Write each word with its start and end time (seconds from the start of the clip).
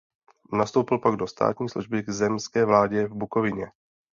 Nastoupil 0.53 0.99
pak 0.99 1.15
do 1.15 1.27
státní 1.27 1.69
služby 1.69 2.03
k 2.03 2.09
zemské 2.09 2.65
vládě 2.65 3.07
v 3.07 3.11
Bukovině. 3.13 3.71